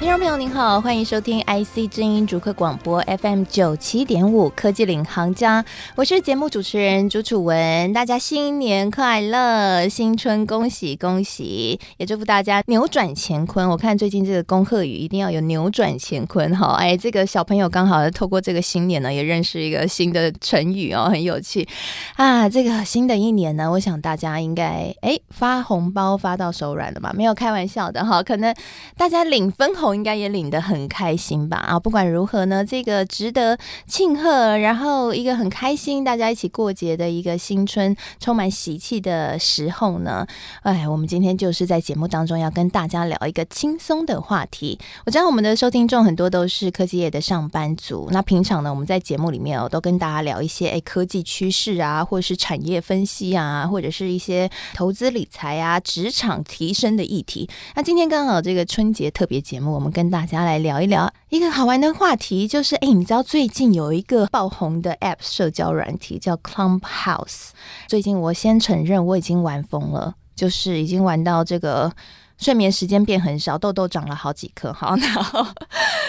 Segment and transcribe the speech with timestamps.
[0.00, 5.64] 听众朋友您好，欢迎收听 IC 之音逐客广播 FM 九七点五科技领航家，
[5.96, 13.68] 我是节目主持人朱楚文，大家新年快乐，新春恭喜恭喜，也祝福大家扭转乾坤。
[13.68, 21.66] 我看最近这个恭贺语一定要有扭转乾坤哈，哎，这个小朋友刚好透过这个新年呢，也认识一个新的成语哦，很有趣
[22.14, 22.48] 啊。
[22.48, 27.12] 这个新的一年呢，我想大家应该哎发红包发到手软了吧？
[27.16, 28.54] 没有开玩笑的哈，可能
[28.96, 29.87] 大家领分红。
[29.94, 31.56] 应该也领得很开心吧？
[31.58, 40.26] 啊，不管如何呢，这个值得庆贺，然后一个很开心，大家一起过节的一个新春，充满喜气的时候呢，
[40.62, 44.78] 哎，我们今天就是在节目当中要跟大家聊一个轻松的话题。
[45.06, 57.48] 我知道我们的收听众很多都是科技业的上班族，那平常呢，我们在节目里面哦，都跟大家聊一些哎科技趋势啊，或者是产业分析啊，或者是一些投资理财啊、职场提升的议题。
[57.76, 59.77] 那今天刚好这个春节特别节目。
[59.78, 67.50] 我们跟大家来聊一聊一个好玩的话题，就是哎，你知道最近有一个爆红的 App 社交软体叫 Clubhouse。
[67.86, 71.92] 最近我先承认我已经玩疯了，就是已经玩到这个。
[72.38, 74.72] 睡眠时间变很少，痘痘长了好几颗。
[74.72, 75.46] 好，然后，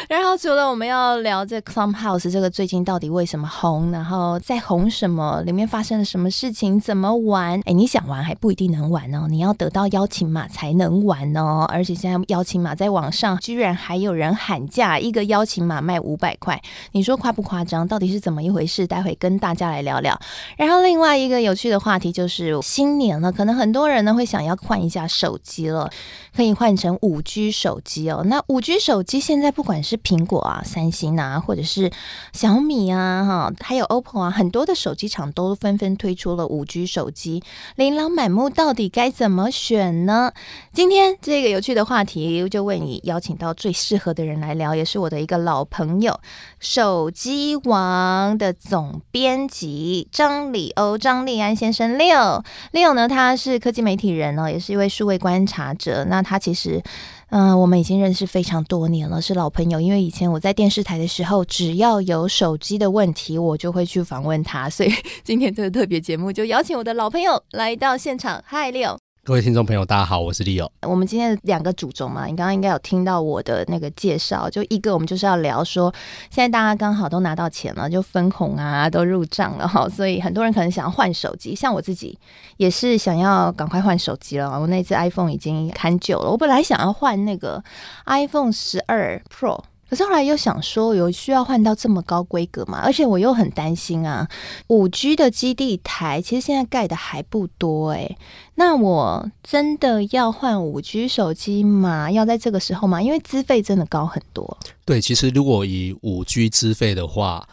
[0.08, 7.59] 然后除了我们要聊这 Clubhouse 这个最近到底为什么红，然后在红什么，里面发生了什么事情，怎么玩？
[7.66, 11.66] 哎，你想玩还不一定能玩哦，你要得到邀请码才能玩哦。
[11.67, 17.88] 而且现在邀请码在网上居然还有人喊价，一个邀请码卖五百块，你说夸不夸张？
[17.88, 18.85] 到底是怎么一回事？
[18.85, 20.19] 待会跟大家来聊聊。
[20.57, 25.89] 然后另外一个有趣的话题就是新年了，可能很多人呢会想要换一下手机了。
[26.36, 28.23] 可以换成五 G 手机哦。
[28.25, 31.92] 那五 G 手机现在不管是苹果啊、三星啊，或者是
[32.34, 37.44] 小米啊，哈，还有 OPPO 啊，很多的手机厂都纷纷推出了五 G 手机，
[37.75, 40.31] 琳琅满目，到底该怎么选呢？
[40.74, 46.19] 今天这个有趣的话题，就为你邀请到最适合的人来聊，也是我的一个老朋友，
[46.59, 51.97] 手机王的总编辑张李欧、张立安先生。
[51.97, 56.06] 六，六呢，他是科技媒体人呢，也是一位数位观察者。
[56.09, 56.81] 那他其实，
[57.30, 59.80] 嗯、我们已经认识非常多年了，是老朋友。
[59.80, 64.70] 因为以前我在电视台的时候，只要有手机的问题，我就会去访问他。
[64.70, 64.92] 所以
[65.24, 68.44] 今天这个特别节目，就邀请我的老朋友来到现场。
[68.46, 69.09] 嗨六。
[69.25, 70.68] 各位听众朋友，大家好，我是 Leo。
[70.81, 75.94] 我们今天两个主轴嘛，你刚刚应该有听到我的那个介绍，就一个我们就是要聊说，
[76.31, 82.18] 现在大家刚好都拿到钱了，就分红啊都入账了哈，所以很多人可能想要换手机，像我自己
[82.58, 84.59] 也是想要赶快换手机了。
[84.59, 87.63] 我那支 iPhone 已经看久了，我本来想要换那个
[88.06, 89.62] iPhone 十二 Pro。
[89.89, 92.79] 可是后来又想说，有需要换到这么高规格吗？
[92.83, 94.27] 而且我又很担心啊，
[94.67, 98.17] 五 G 的基地台其实现在盖的还不多哎，
[98.55, 102.11] 那我真的要换五 G 手机吗？
[102.11, 103.01] 要在这个时候吗？
[103.01, 104.57] 因为资费真的高很多。
[104.85, 107.47] 对，其实如果以五 G 资费的话，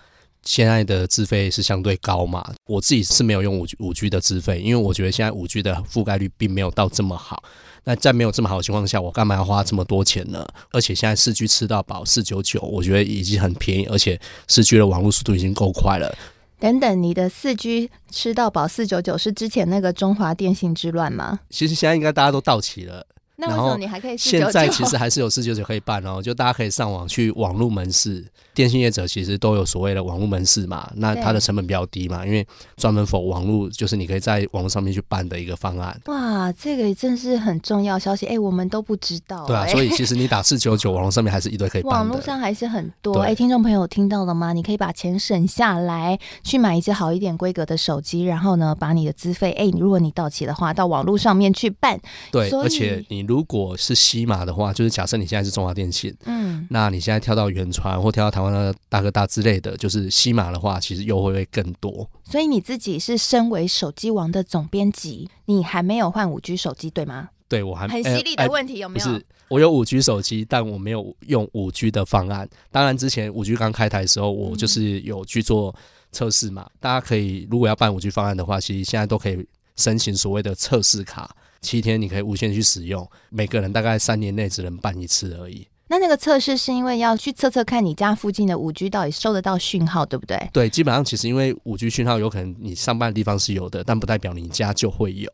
[0.46, 2.54] 现在的资费是相对高嘛。
[2.66, 7.42] 我自己是没有用五五 G 的资费，因为我觉得现在五 G 的覆盖率并没有到这么好。
[7.84, 10.44] 那在没有这么好的情况下，我干嘛要花这么多钱呢？
[10.72, 14.18] 而且现在四 G 吃到饱四九九，我觉得已经很便宜，而且
[14.48, 16.16] 四 G 的网络速度已经够快了。
[16.58, 21.40] 等等，你的四 G 吃到饱四九九是之前那个中华电信之乱吗？
[21.50, 23.06] 其实现在应该大家都到齐了。
[23.36, 24.16] 那为什么你还可以？
[24.16, 28.24] 现在其实 还是有四九九可以办哦，就大家可以上网去网络门市，
[28.54, 32.46] 电信业者其实都有所谓的网络门市嘛，那它的成本比较低嘛，因为
[32.76, 36.00] 专门 for 网络，就是你可以在网络上面去办的一个方案。
[36.06, 39.46] 哇，这个真是很重要消息，哎、欸，我们都不知道、欸。
[39.46, 41.98] 对啊，所以其 实你打四九九，网络上面还是一堆可以办的。
[41.98, 43.20] 网络上还是很多。
[43.20, 44.52] 哎、欸，听众朋友听到了吗？
[44.52, 52.00] 你可以把钱省下来，去买一些好一点规格的手机，然后呢，把你的资费，哎、欸，如果你到期的话，到网络上面去办。
[52.32, 53.94] 对，而且你如果是。
[54.06, 62.08] 西马的话，就是假设你现在是中华电信，嗯，那你现在跳到远传或跳到台湾的大哥大之类的，就是西马的话，其实优惠会更多。
[62.22, 67.30] 所以你自己是身为手机王的总编辑，你还没有换五 G 手机对吗？
[67.48, 69.04] 对，我还很犀利的问题有没有？
[69.04, 72.48] 不是，我有五 G 手机，但我没有用五 G 的方案。
[72.70, 75.74] 当然，之前五 G 刚开台的时候，我就是有去做
[76.12, 76.68] 测试嘛。
[76.78, 79.44] 大家可以如果要办五 G 方案的话，其实现在都可以
[79.74, 81.35] 申请所谓的测试卡。
[81.60, 85.66] 七天你可以无限去使用，每个人大概三年内只能办一次而已。
[85.88, 90.36] 那那个测试是因为要去测测看你家附近的五 G 到底收得到讯号，对不对？
[90.52, 95.30] 对，基本上其实因为五 G 讯号有可能你上班的地方是有的，但不代表你家就会有，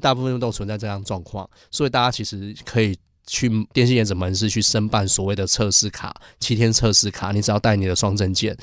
[0.00, 2.98] 大部分都存在这样状况，所以大家其实可以
[3.32, 8.54] 去电信业者门市去申办所谓的测试卡，七天测试卡，你只要带你的双证件。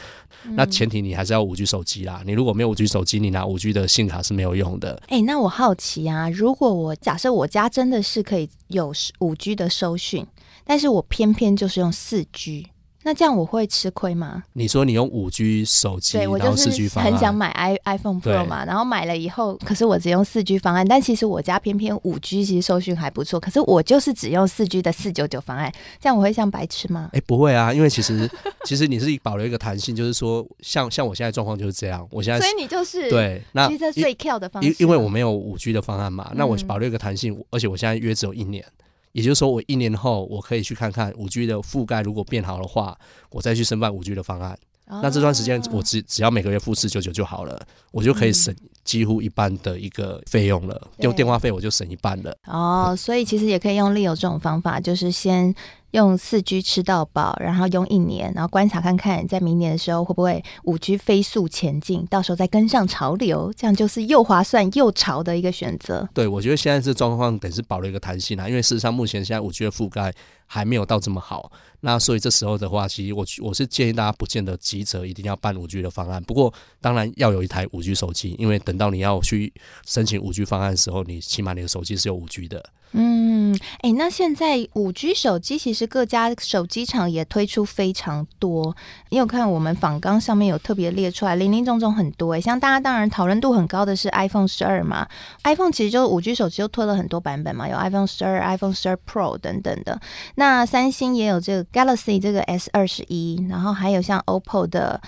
[0.54, 5.02] 那前提你还是要五 G 手机啦，你如果没有五 G 手机，你拿五 G 的信卡是没有用的。
[5.08, 10.28] 哎、那我好奇啊，如果我假设我家真的是可以有五 G 的收讯，
[10.64, 12.68] 但是我偏偏就是用四 G。
[13.04, 14.44] 那这样我会吃亏吗？
[14.54, 16.70] 你说你用五 G 手机，对，我就是
[17.00, 27.10] 很想买 i iPhone Pro 嘛，然后买了以后，可是我只用四 G 方案，但其实我家偏偏五 G 其实收讯还不错，可是我就是只用四 G 的四九九方案，这样我会像白痴吗？
[27.14, 28.30] 哎、欸，不会啊，因为其实
[28.66, 38.64] 其实你是保留一个弹性，就是说像像我现在状况就是这样，我现在 所以你就是对，那其实最 Q 的方式，因因为我没有五 G 的方案嘛，那我保留一个弹性、嗯，而且我现在约只有一年。
[39.12, 42.98] 也就是说，我一年后我可以去看看五 G 的覆盖如果变好的话，
[43.32, 44.58] 我再去申办五 G 的方案。
[44.88, 47.60] 哦、那这段时间我只只要每个月付四九九就好了，
[47.92, 52.36] 我就可以省几乎一半的一个费用了，用电话费我就省一半了。
[52.48, 55.54] 哦，所以其实也可以用利友这种方法，就是先。
[55.92, 66.08] 用四 G 吃到饱，然后用一年，然后观察看看，在明年的时候会不会五 G 飞速前进，到时候再跟上潮流，这样就是又划算又潮的一个选择。
[66.14, 70.14] 对，我觉得现在这状况等是保留一个弹性啊，因为事实上目前现在五 G 的覆盖
[70.52, 71.52] 还没有到这么好，
[71.82, 76.52] 那所以这时候的话，其实我我是建议大家不见得急着一定要办五 G 的方案，不过
[76.82, 79.54] 当然要有一台五 G 手机，因为等到你要去
[79.86, 82.68] 申请五 G 方案的时候，你起码你的手机是有五 G 的。
[82.92, 88.76] 嗯，哎、那现在五 G 手机其实各家手机厂也推出非常多，
[89.10, 95.08] 你有看我们访纲上面有特别列出来，林林总总很多哎、像大家当然讨论度很高的是 iPhone 十二嘛
[95.44, 100.02] ，iPhone 其实就五 G 手机就推了很多版本嘛，有 iPhone 十二、iPhone 十二 Pro 等等的，
[100.40, 105.02] 那三星也有这个 Galaxy 这个 S 二十一，然后还有像 OPPO 的。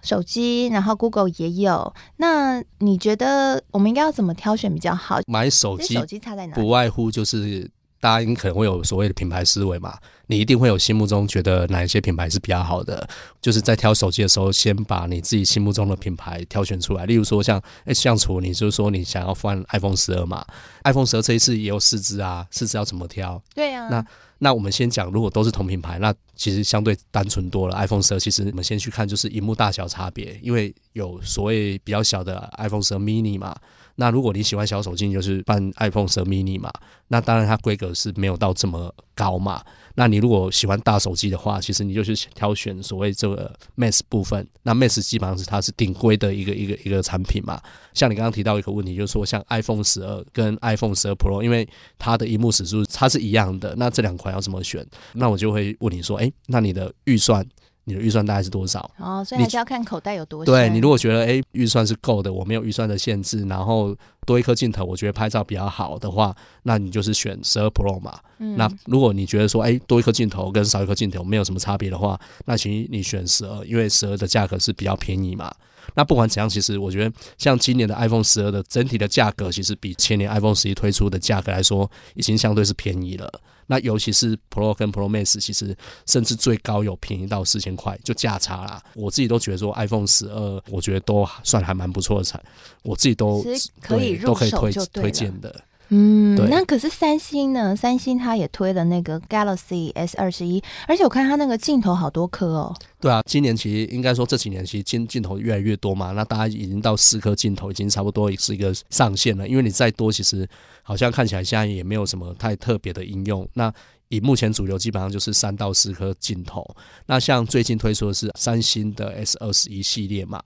[0.00, 1.92] 手机，然后 Google 也有。
[2.18, 5.18] 那你觉得我们应该要怎么挑选比较好？
[5.26, 6.54] 买手机，手机差在哪？
[6.54, 7.68] 不外乎就是
[8.00, 9.98] 大家可能会有所谓的品牌思维嘛。
[10.28, 13.06] 你一定会有心目中觉得哪一些品牌是比较好的，
[13.40, 17.04] 就是在挑手机的时候，先把你自己心目中的品牌挑选出来。
[17.04, 20.46] 例如说像，像诶，像楚你就是说你想要换 iPhone 十二嘛
[20.84, 23.42] ，iPhone 十二这一次也有四支啊，四支要怎么挑？
[23.52, 23.88] 对呀、啊。
[23.90, 24.06] 那
[24.38, 27.76] 那我们先讲，如果都是同品牌，那其实相对单纯多了。
[27.76, 33.56] iPhone 十二其实我们先去看就是荧幕大小差别，因为有所谓比较小的 iPhone 十二 mini 嘛。
[34.00, 36.72] 那如果你喜欢小手机，就是办 iPhone 十二 mini 嘛。
[37.08, 39.60] 那当然它规格是没有到这么高嘛。
[39.96, 44.46] 那你如果喜欢大手机的话，其实你就是挑选所谓这个 Max 部分。
[44.62, 47.60] 那 Max 基本上是它是顶规的一个一个一个产品嘛。
[47.92, 51.68] 像你刚刚提到一个问题，就是说像 iPhone 十二跟 iPhone 十二 Pro，因为
[51.98, 54.86] 它的萤幕指数它是一样的，那这两款要怎么选？
[55.14, 57.44] 那我就会问你说，哎，那你的预算？
[57.88, 58.88] 你的预算大概是多少？
[58.98, 60.52] 哦，所以还是要看口袋有多少。
[60.52, 63.96] 对，你如果觉得哎预算是够的，我没有预算的限制，然后
[64.26, 68.18] 多一颗镜头，我觉得拍照比较好的话，那你就是选十二 Pro 嘛。
[68.38, 68.56] 嗯。
[68.58, 75.50] 那如果你觉得说哎多一颗镜头跟少一颗镜头没有什么差别的话，那请你选十二，因为十二的价格是比较便宜嘛。
[75.98, 83.28] 那不管怎样，其实我觉得像今年的 iPhone 十二的整体的价格，其实比前年 iPhone 十一推出的价格来说，已经相对是便宜了。
[83.66, 88.80] 那尤其是 Pro 跟 Pro Max，其实甚至最高有便宜到四千块，就价差啦。
[88.94, 92.40] 我自己都觉得说 iPhone 十二，我觉得都算还蛮不错的产，
[92.84, 93.44] 我自己都
[93.80, 95.64] 可以都可以推推荐的。
[95.90, 97.74] 嗯，那可是三星呢？
[97.74, 102.76] 三星它也推了那个 Galaxy S 二十一，而且我看它那个镜头好多颗哦。
[103.00, 109.48] 对啊，今年其实应该说这几年其实镜镜头越来越多嘛，那大家已经到四颗镜头已经差不多是一个上限了。
[109.48, 110.46] 因为你再多，其实
[110.82, 113.48] 好像看起来现在也没有什么太特别的应用。
[113.54, 113.72] 那
[114.08, 116.66] 以目前主流基本上就是三到四颗镜头。
[117.06, 120.38] 那像最近推出的是三星的 S 二十一系列嘛。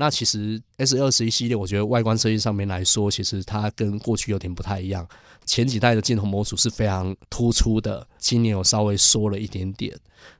[0.00, 5.06] 那其实 S 二十一系列，我觉得外观设计上面来说，其实它跟过去有点不太一样。
[5.44, 9.94] 前几代的镜头模组是非常突出的，今年有稍微缩了一点点。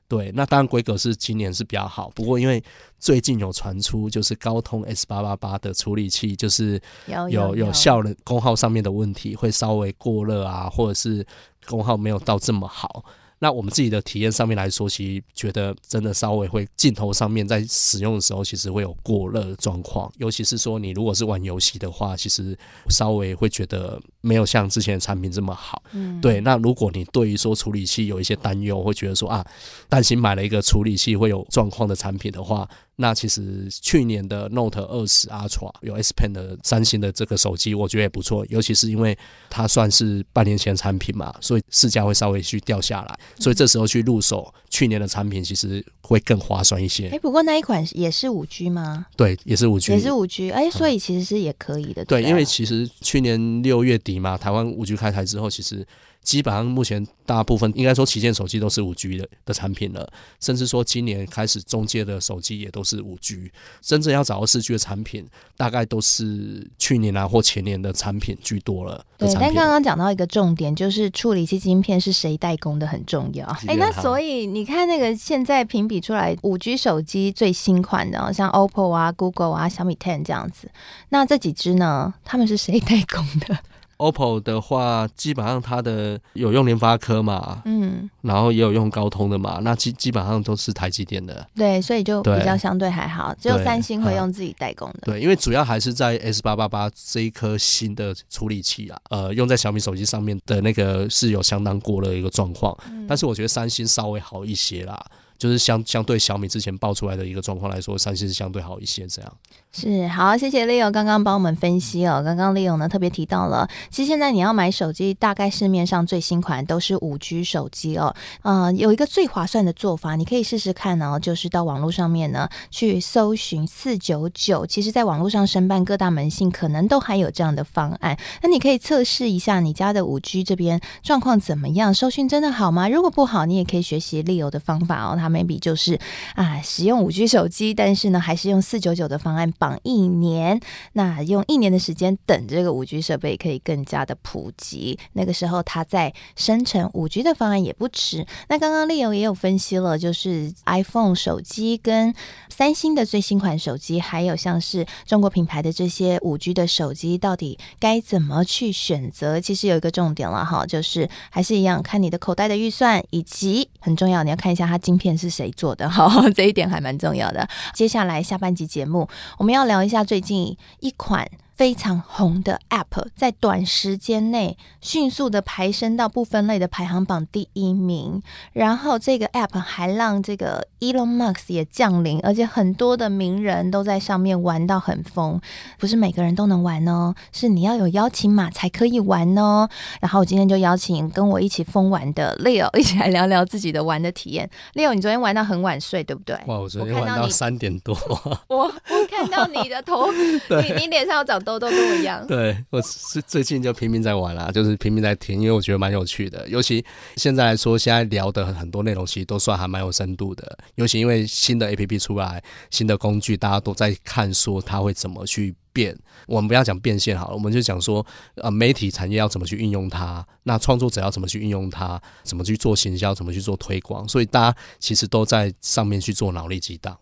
[0.07, 2.63] 对，那当然规格是今年是比较好，不过因为
[2.97, 11.23] 最近有传出就是高通 S 八八八的处理器就是有有有效能功耗上面的问题，会稍微过热啊，或者是
[11.67, 13.05] 功耗没有到这么好。
[13.43, 20.11] 那我们自己的体验上面来说，其实觉得真的稍微会镜头上面在使用的时候，其实会有过热的状况。
[20.19, 22.55] 尤其是说你如果是玩游戏的话，其实
[22.91, 25.81] 稍微会觉得没有像之前的产品这么好。
[25.93, 26.39] 嗯，对。
[26.41, 29.43] 那如果你对于说处理器有一些担忧，会觉得说啊，
[29.89, 32.69] 担心买了一个处理器会有状况的产品的话。
[32.97, 38.45] 那其实去年的 Note 二十 Ultra 有 S Pen 的三星的这个手机，我觉得也不错。
[38.49, 39.17] 尤其是因为
[39.49, 43.19] 它算是半年前的产品嘛，所以市价会稍微去掉下来。
[43.39, 47.07] 所以这时候去入手去年的产品，其实会更划算一些。
[47.07, 49.07] 哎、欸，不过那一款也是五 G 吗？
[49.15, 50.51] 对，也是五 G，也是五 G。
[50.51, 52.05] 哎，所以其实是也可以的。
[52.05, 55.85] 对，对，因为其实去年六月底嘛，台湾五 G 开台之后，其实
[56.23, 60.07] 基本上目前大部分应该说旗舰手机都是五 G 的的产品了，
[60.39, 63.51] 甚至说今年开始中介的手机也都是五 G。
[63.81, 69.03] 真正要找到四 G 的产品，大概都是去年啊或前年的产品居多了。
[69.17, 73.45] 对，但刚刚讲到一个重点，就是处理器晶片是谁代工的很重要。
[73.67, 80.69] 哎，那所以你看那个现在评比出来五 G 手机最新款的，像 OPPO 啊、Google 啊、小米 Ten 这样子，
[81.09, 83.57] 那这几支呢，他们是谁代工的
[84.01, 104.99] ？OPPO 的话，基本上它的有用联发科嘛，嗯，然后也有用高通的嘛，那基基本上都是台积电的，对，所以就比较相对还好，只有三星会用自己代工的，对，因为主要还是在 S 八八八这一颗新的处理器啊，呃，用在小米手机上面的那个是有相当过的一个状况，嗯，但是我觉得三星稍微好一些啦。
[105.37, 109.07] 就是相相对小米之前爆出来的一个状况来说，三星是相对好一些。
[109.07, 109.37] 这样
[109.73, 112.21] 是好，谢谢 Leo 刚刚帮我们分析哦。
[112.25, 118.13] 刚刚 Leo 呢特别提到了，其实现在你要买手机，大概市面上最新款都是五 G 手机哦。
[118.41, 124.65] 呃，有一个最划算的做法，你可以试试看哦，就是到网络上面呢去搜寻四九九。
[124.65, 128.17] 其实，在网络上申办各大门信，可能都还有这样的方案。
[128.43, 132.89] 那你可以测试一下你家的五 G 这边状况怎么样，收讯真的好吗？
[132.89, 135.15] 如果不好，你也可以学习 Leo 的方法哦。
[135.17, 135.97] 他 maybe 就是
[136.35, 140.59] 啊，使用五 G 手机，但是呢，还是用四九九的方案绑一年，
[140.93, 148.25] 那用一年的时间等这个五 G 设备可以更加的普及，那个时候它再生成五 G 的方案也不迟。
[148.49, 152.11] 那刚刚 Leo 也有分析了，就是 iPhone 手机跟
[152.49, 159.39] 三星的最新款手机，还有像是中国品牌的这些五 G 的手机，到底该怎么去选择？
[159.39, 167.47] 其实有一个重点了哈，就是还是一样看你的口袋的预算，以及很重要，你要看一下它晶片是谁做的好， 这一点还蛮重要的。
[167.75, 171.29] 接下来下半集节目，我们们要聊一下最近一款。
[171.61, 185.39] 非常红的 App 在短时间内迅速的排升到不分类的排行榜第一名，然后这个 App 还让这个 Elon Musk 也降临，而且很多的名人都在上面玩到很疯，
[185.77, 189.69] 不是每个人都能玩哦，是你要有邀请码才可以玩哦。
[189.99, 194.49] 然后我今天就邀请跟我一起疯玩的 Leo 一起来聊聊自己的玩的体验。
[194.73, 196.35] Leo，你昨天玩到很晚睡，对不对？
[196.47, 197.95] 哇，我昨天玩到三点多。
[198.49, 200.11] 我我看到你的头，
[200.63, 201.50] 你你脸上有长痘。
[201.59, 206.47] 都都跟我一样， 对，我是最近就拼命在玩啦，就是拼命在听，因为我觉得蛮有趣的。
[206.47, 206.83] 尤其
[207.17, 210.57] 现在来说，现在聊的很多内容其实都算还蛮有深度的。
[210.75, 215.97] 尤其因为新的 APP 出来，新的工具，大家都在看，说它会怎么去变。
[216.27, 218.05] 我们不要讲变现好了，我们就讲说，
[218.35, 224.07] 呃，媒体产业要怎么去运用它，那创作者要怎么去运用它，怎么去做行销，怎么去做推广。
[224.07, 226.97] 所以大家其实都在上面去做脑力激荡。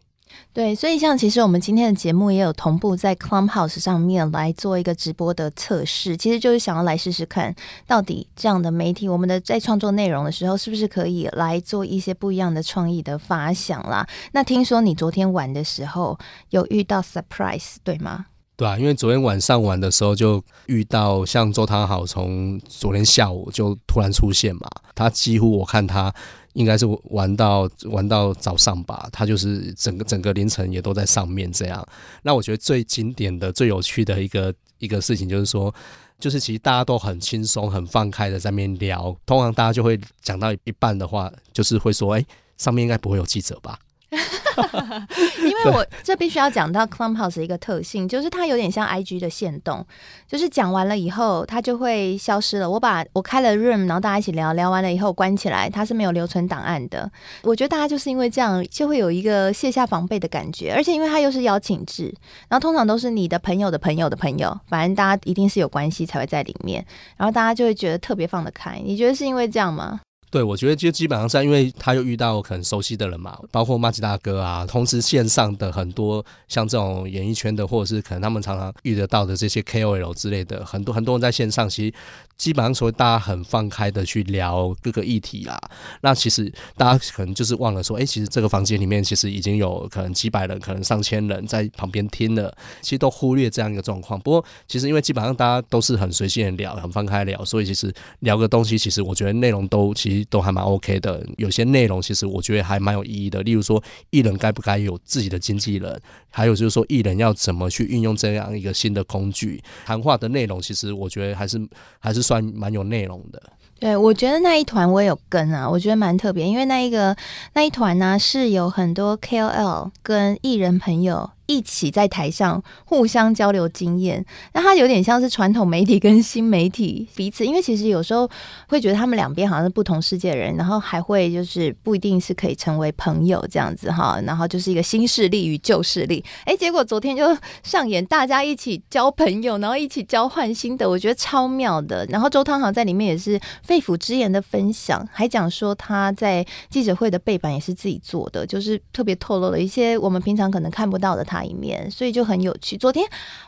[0.51, 7.55] 对，所以像其实我们今天的节目也有同步在 Clubhouse 上面来做一个直播的测试，其实就是想要来试试看，
[7.88, 14.08] 到底这样的媒体，我们的在创作内容的时候，是不是可以来做一些不一样的创意的发想啦？
[14.31, 16.17] 那听说你昨天玩的时候
[16.50, 18.25] 有遇到 surprise，对吗？
[18.58, 26.13] 对啊，因为昨天晚上玩的时候就遇到像周汤豪，从昨天下午就突然出现嘛，他几乎我看他。
[26.60, 31.88] 应该是玩到玩到早上吧，他就是整个整个凌晨也都在上面这样。
[32.22, 35.74] 那我觉得最经典的、最有趣的一个一个事情就是说，
[36.20, 42.25] 就是其实大家都很轻松、很放开的在那边聊，通常大家就会讲到一半的话，就是会说：“哎，
[42.58, 43.80] 上面应该不会有记者吧？”
[45.44, 49.86] 因为我这必须要讲到 Clubhouse 一个特性，就是它有点像 IG 的限动，
[50.28, 52.70] 就是讲完了以后它就会消失了。
[52.70, 57.12] 我把我开了 Room，然后大家一起聊聊完了以后关起来，它是没有留存档案的。
[57.44, 62.13] 我觉得大家就是因为这样，就会有一个卸下防备的感觉，而且因为它又是邀请制，
[62.48, 66.86] 然后通常都是你的朋友的朋友的朋友，反正大家一定是有关系才会在里面，
[67.18, 68.82] 然后大家就会觉得特别放得开。
[68.84, 70.00] 你觉得是因为这样吗？
[70.31, 81.93] 对，我觉得就基本上是因为他又遇到很熟悉的人嘛，包括麻吉大哥啊，同时线上的很多像这种演艺圈的，或者是可能他们常常遇得到的这些 KOL 之类的，很多很多人在线上，其实
[82.38, 85.59] 基本上说大家很放开的去聊各个议题啊。
[86.01, 94.19] 那其实大家可能就是忘了说，哎，其实这个房间里面其实已经有可能几百人，可能上千人在旁边听了，其实都忽略这样一个状况。
[94.19, 100.18] 不过其实因为基本上大家都是很随性的聊，很放开聊，所以其实聊个东西，其实我觉得内容都其实。
[100.25, 103.41] 都还蛮 OK 的，有些内容其实我觉得还蛮有意义的。
[103.43, 106.01] 例如说，艺人该不该有自己的经纪人？
[106.29, 109.61] 还有就是说，艺人要怎么去运用这样一个新的工具？
[109.85, 111.59] 谈话的内容其实我觉得还是
[111.99, 113.41] 还是算蛮有内容的。
[113.79, 117.15] 对，我觉得那一团我也有跟啊，我觉得蛮特别，因为那一个
[117.53, 121.31] 那一团呢是有很多 KOL 跟艺人朋友。
[121.50, 124.24] 一起在台上互相交流经验。
[124.53, 128.29] 那他有点像是传统媒体跟新媒体彼此，因为其实有时候
[128.68, 134.22] 会觉得他们两边好像是不同世界的人，然后还会就是不一定是可以成为朋友这样子哈。
[134.25, 142.06] 然后就是一个新势力与旧势力，哎，结果昨天就上演大家一起交朋友，然后一起交换心得，我觉得超妙的。
[142.10, 152.77] 然后周汤豪在里面也是肺腑之言的分享，还讲说他在记者会的背板也是自己做的，就是特别透露了一些我们平常可能看不到的他一面，所以就很有趣。
[152.77, 153.05] 昨天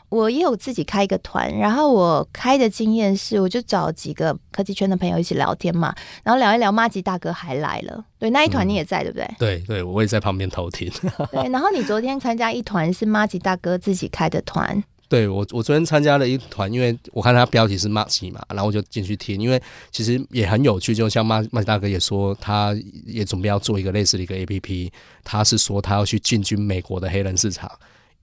[0.08, 9.34] 我也有自己开一个团，然后我开的经验是，我就找几个科技圈的朋友一起聊天嘛，然后聊一聊，妈吉大哥还来了，对，那一团你也在，嗯、对不对？
[9.38, 10.90] 对对，我也在旁边偷听。
[11.32, 14.82] 对，然后你昨天参加一团是妈吉大哥自己开的团。
[15.12, 24.90] 对我，我昨天参加了一团，因为我看他标题是 Max 嘛，然后我就进去听，因为其实也很有趣，就像 Max 大哥也说，他也准备要做一个类似的一个 APP，
[25.22, 27.70] 他是说他要去进军美国的黑人市场，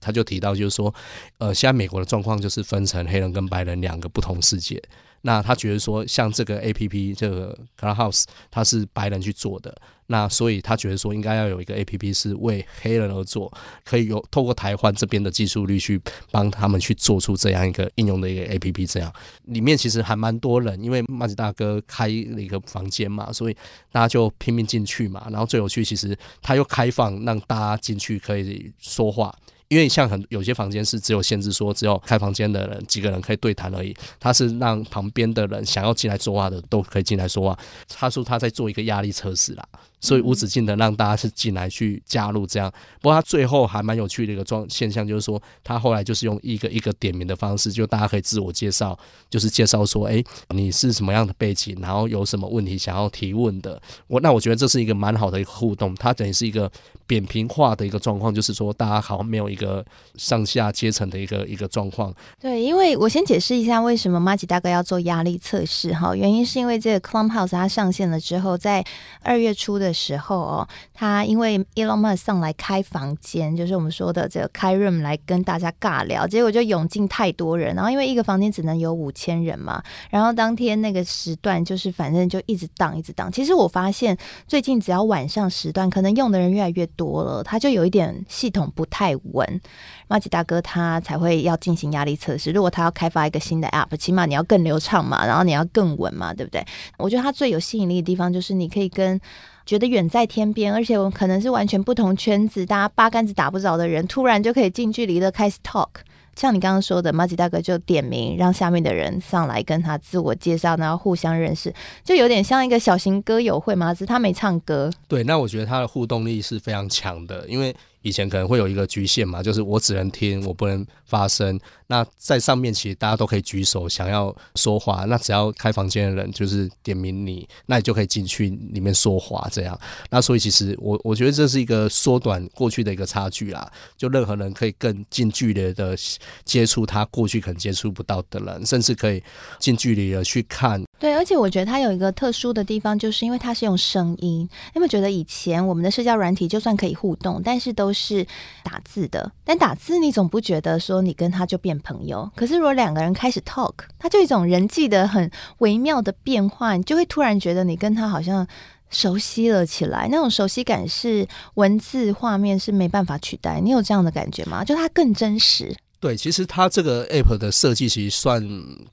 [0.00, 0.92] 他就提到就是说，
[1.38, 4.82] 呃，现在美国的状况就是分成黑人跟白人两个不同世界。
[5.22, 9.76] 那他觉得说，像这个 A P P 这个 Clubhouse，它是白人去做的，
[10.06, 13.52] 那所以他觉得说，应该要有一个 A P P 是为黑人而做，
[13.84, 18.86] 可以有透过台湾这边的技术力去帮他们去做出这样一个应用的一个 A P P。
[18.86, 19.12] 这样
[19.44, 23.56] 里面其实还蛮多人，因为麦吉大哥开了一个房间嘛，所以
[23.92, 25.26] 大家就拼命进去嘛。
[25.30, 29.36] 然后最有趣，其实他又开放让大家进去可以说话。
[29.70, 37.58] 因为像很有些房间是只有限制说只有开房间的人几个人可以对谈而已，他是让旁边的人想要进来说话的都可以进来说话。
[37.88, 39.64] 他说他在做一个压力测试啦。
[40.00, 53.80] 所以无止境的让大家是进来去加入这样，不过他最后还蛮有趣的一个状现象，就是说他后来就是用一个一个点名的方式，就大家可以自我介绍，就是介绍说，哎，你是什么样的背景，然后有什么问题想要提问的。
[54.06, 56.70] 我那我觉得这是一个蛮好的一个互动，它等于是一个
[57.06, 59.84] 扁平化的一个状况，就是说大家好像没有一个
[60.16, 62.14] 上下阶层的一个一个状况。
[62.40, 68.82] 对，因为我先解释一下为什么马吉大哥要做压力测试哈，原因是因为这个 Clubhouse 它上线了之后，在
[69.20, 69.89] 二月初的。
[69.90, 83.30] 的时候哦，他因为 Elon Musk 上来开房间，就是我们说的这个开 room 来跟大家尬聊，结果就涌进太多人，然后因为一个房间只能有五千人嘛，然后当天那个时段就是反正就一直当一直当。
[83.32, 89.60] 其实我发现最近只要晚上时段，可能用的人越来越多了，他就有一点系统不太稳。
[90.06, 96.64] 马吉大哥他才会要进行压力测试，如果他要开发一个新的 app，起码你要更流畅嘛，然后你要更稳嘛，对不对？
[96.98, 99.20] 我觉得他最有吸引力的地方就是你可以跟。
[99.66, 105.88] 觉得远在天边，而且我可能是完全不同圈子，大家八竿子打不着的人，突然就可以近距离的开始 talk。
[106.36, 114.90] 像你刚刚说的，马吉大哥就点名让下面的人上来跟他自我介绍，然后互相认识，就有点像一个小型歌友会嘛，只是他没唱歌。
[115.06, 117.74] 对，那我觉得他的互动力是非常强的，因为。
[118.02, 121.58] 以前可能会有一个局限嘛，就是我只能听，我不能发声。
[121.86, 125.04] 那在上面其实大家都可以举手，想要说话。
[125.06, 129.48] 那只要开房间的人就是点名你，那你就可以进去里面说话。
[129.50, 133.70] 这样，那所以其实我我觉得这是一个缩短过去的一个差距啦。
[133.96, 135.96] 就任何人可以更近距离的
[136.44, 139.20] 接触他过去可能接触不到的人，甚至可以
[139.58, 140.80] 近距离的去看。
[141.00, 144.48] 对，而且我觉得它有一个特殊的地方，就是因为它是用声音。
[144.74, 148.24] 有没有觉得以前我们的社交软体就算可以互动，但是都就是
[148.62, 149.32] 打字的。
[149.44, 152.30] 但打字你总不觉得说你跟他就变朋友。
[152.36, 158.46] 可是如果两个人开始 talk，他就一种人际的很微妙的变化，你就会突然觉得你跟他好像
[158.90, 160.06] 熟悉了起来。
[160.08, 163.60] 那种熟悉感是文字画面是没办法取代。
[163.60, 164.64] 你有这样的感觉吗？
[164.64, 165.74] 就它更真实。
[165.98, 168.40] 对，其实它这个 app 的设计其实算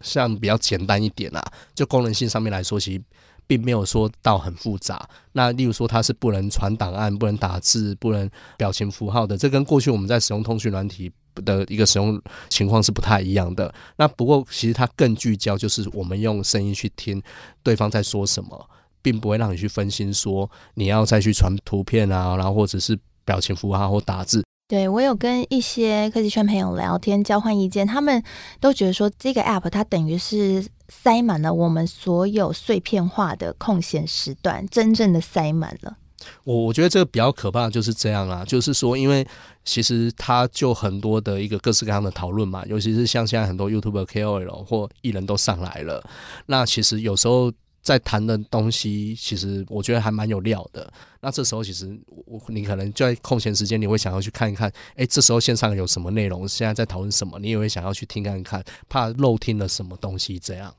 [0.02, 1.44] 像比较简单一点啦，
[1.76, 3.02] 就功能性上面来说，其实
[3.48, 5.08] 并没有说到很复杂。
[5.32, 11.12] 那例如说，它是不能传档案、不能打字、不能表情符号的，这跟过去我们在使用通讯软体
[11.46, 13.74] 的一个使用情况是不太一样的。
[13.96, 17.22] 那不过，其实它更聚焦，就是我们用声音去听
[17.64, 18.70] 对方在说什么，
[19.02, 24.44] 并不会让你去分心，说你要再去传图片啊，然后或者是表情符号或打字。
[24.70, 28.22] 对，我有跟一些科技圈朋友聊天，交换意见，他们
[28.60, 35.96] 都觉得说这个 app 它等于是塞满了我们所有碎片化的空闲时段，真正的塞满了。
[36.44, 39.26] 我我觉得这个比较可怕的就是这样啊，就是说，因为
[39.64, 46.04] 其实它就很多的一个各式各样的讨论嘛，尤其是像现在很多 YouTube KOL 或艺人都上来了，
[46.48, 47.50] 那其实有时候。
[47.88, 50.92] 在谈的东西，其实我觉得还蛮有料的。
[51.22, 60.76] 那这时候，其实我你可能就在空闲时间，你会想要去看一看，哎，这时候线上有什么内容，现在在讨论什么，你也会想要去听看看，怕漏听了什么东西这样。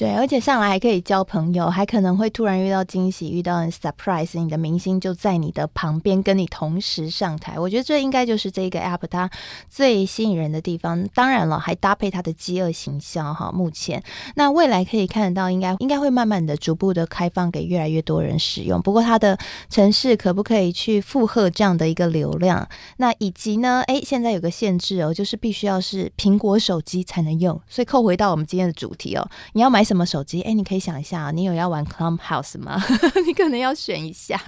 [0.00, 7.58] 对，而且上来还可以交朋友，还可能会突然遇到惊喜，遇到 surprise，你的明星就在你的旁边跟你同时上台。
[7.58, 9.28] 我觉得这应该就是这个 app 它
[9.68, 11.06] 最吸引人的地方。
[11.12, 13.52] 当然了，还搭配它的饥饿形象哈。
[13.52, 14.02] 目前
[14.36, 18.80] 那未来可以看得到，应该应该会慢慢的、逐步的开放给越来越多人使用。
[18.80, 19.36] 不过它的
[19.68, 22.66] 城市可不可以去负荷这样的一个流量？
[22.96, 23.82] 那以及呢？
[23.86, 27.60] 哎，现在有个限制哦，就是必须要是苹果手机才能用。
[27.68, 30.40] 所以扣回到我们今天的主题哦，你要买什么手机？
[30.42, 32.80] 哎，你可以想一下，你有要玩 Clubhouse 吗？
[33.26, 34.40] 你可能要选一下，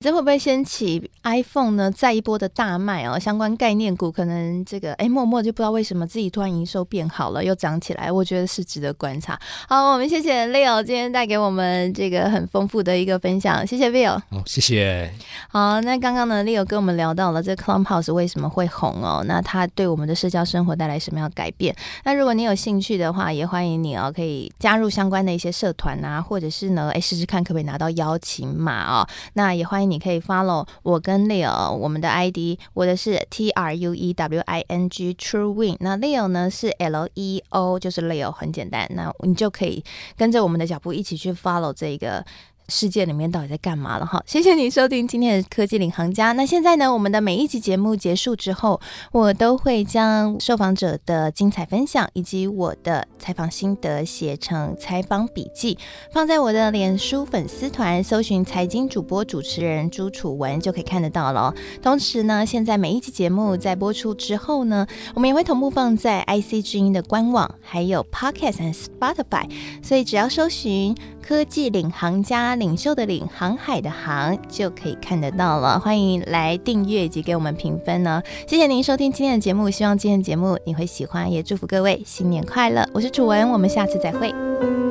[0.00, 3.18] 这会不会掀起 iPhone 呢再一波的大卖哦？
[3.18, 9.40] 相关概念股可能这个哎，默默就不知道为什么自己突然营收变好了，又涨起来，我觉得是值得观察。
[9.66, 14.20] 好，我们谢谢 Leo 今天带给我们这个很丰富的一个分享，谢谢 Bill。
[14.28, 15.10] 好，谢谢。
[15.48, 19.24] 好，那刚刚呢，Leo 跟我们聊到了这 Clubhouse 为什么会红哦？
[19.26, 21.74] 那它对我们的社交生活带来什么样的改变？
[22.04, 29.06] 那如果你有兴趣的话，也欢迎你哦，可以加入相关的一些社团啊，或者是呢，哎，试试看可不可以拿到邀请码哦。
[29.34, 35.96] 那也欢迎你可以 follow 我跟 Leo 我们的 ID，我的是 T R U E W I N G True Win，那
[35.96, 39.84] Leo 呢是 L E O，就是 Leo，很简单，那你就可以
[40.16, 42.26] 跟着我们的脚步一起去 follow 这个。
[42.68, 44.22] 世界里面到底在干嘛了哈？
[44.26, 46.32] 谢谢你收听今天的科技领航家。
[46.32, 48.80] 那现在呢，我们的每一集节目结束之后，
[49.12, 55.78] 我都会将受访者的精彩分享以及我的采访心得写成采访笔记，
[56.10, 61.54] 放在我的脸书粉丝团，搜寻财经主播主持人朱楚文就可以看得到了。
[61.80, 69.48] 同时呢，现在每一集节目在播出之后呢，我们也会同步放在 IC 之音的官网，还有 Podcast 和 Spotify，
[69.82, 72.55] 所以只要搜寻科技领航家。
[72.56, 75.78] 领袖的领，航海的航，就可以看得到了。
[75.78, 78.22] 欢迎来订阅以及给我们评分呢。
[78.46, 82.88] 谢谢您收听今天的节目，希望今天的节目你会喜欢，也祝福各位新年快乐。
[82.92, 84.85] 我是楚文，我们下次再会。